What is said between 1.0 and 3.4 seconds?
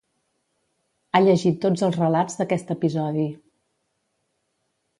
Ha llegit tots els relats d'aquest episodi.